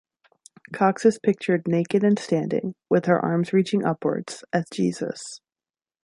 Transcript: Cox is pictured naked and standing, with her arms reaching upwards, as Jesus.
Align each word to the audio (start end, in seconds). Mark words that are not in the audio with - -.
Cox 0.73 1.05
is 1.05 1.19
pictured 1.19 1.67
naked 1.67 2.03
and 2.03 2.17
standing, 2.17 2.73
with 2.89 3.05
her 3.05 3.23
arms 3.23 3.53
reaching 3.53 3.85
upwards, 3.85 4.43
as 4.51 4.65
Jesus. 4.73 5.41